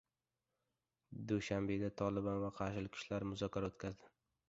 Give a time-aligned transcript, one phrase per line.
[1.33, 4.15] Dushanbeda “Tolibon” va qarshilik kuchlari muzokara o‘tkazadi